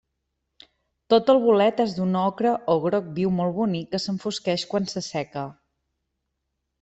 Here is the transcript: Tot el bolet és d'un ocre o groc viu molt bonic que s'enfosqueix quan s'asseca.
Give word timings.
Tot 1.13 1.27
el 1.33 1.41
bolet 1.41 1.81
és 1.83 1.91
d'un 1.97 2.17
ocre 2.21 2.53
o 2.73 2.77
groc 2.85 3.11
viu 3.17 3.33
molt 3.41 3.55
bonic 3.57 3.91
que 3.91 3.99
s'enfosqueix 4.07 4.65
quan 4.73 4.89
s'asseca. 4.95 5.45